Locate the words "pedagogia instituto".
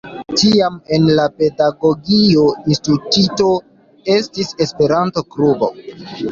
1.41-3.53